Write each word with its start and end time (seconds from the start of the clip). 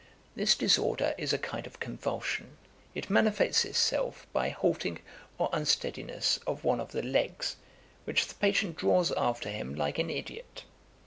'This 0.35 0.55
disorder 0.55 1.13
is 1.19 1.31
a 1.31 1.37
kind 1.37 1.67
of 1.67 1.79
convulsion. 1.79 2.57
It 2.95 3.11
manifests 3.11 3.63
itself 3.65 4.25
by 4.33 4.49
halting 4.49 4.97
or 5.37 5.47
unsteadiness 5.53 6.39
of 6.47 6.63
one 6.63 6.79
of 6.79 6.91
the 6.91 7.03
legs, 7.03 7.57
which 8.05 8.25
the 8.25 8.33
patient 8.33 8.77
draws 8.77 9.11
after 9.11 9.49
him 9.49 9.75
like 9.75 9.99
an 9.99 10.09
ideot. 10.09 10.63